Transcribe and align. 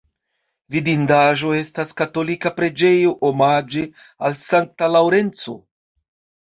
Vidindaĵo 0.75 1.51
estas 1.57 1.93
katolika 2.01 2.53
preĝejo 2.61 3.13
omaĝe 3.31 3.87
al 4.31 4.41
Sankta 4.49 4.93
Laŭrenco. 4.99 5.59